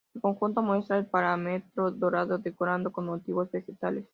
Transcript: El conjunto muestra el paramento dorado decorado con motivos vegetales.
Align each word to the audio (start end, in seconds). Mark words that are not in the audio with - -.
El 0.15 0.21
conjunto 0.21 0.63
muestra 0.63 0.97
el 0.97 1.05
paramento 1.05 1.91
dorado 1.91 2.39
decorado 2.39 2.91
con 2.91 3.05
motivos 3.05 3.51
vegetales. 3.51 4.03